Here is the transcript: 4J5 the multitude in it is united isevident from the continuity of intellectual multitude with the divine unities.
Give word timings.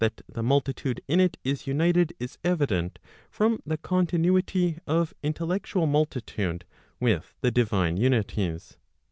4J5 0.03 0.21
the 0.29 0.41
multitude 0.41 1.01
in 1.07 1.19
it 1.19 1.37
is 1.43 1.67
united 1.67 2.11
isevident 2.19 2.95
from 3.29 3.59
the 3.67 3.77
continuity 3.77 4.79
of 4.87 5.13
intellectual 5.21 5.85
multitude 5.85 6.65
with 6.99 7.35
the 7.41 7.51
divine 7.51 7.97
unities. 7.97 8.77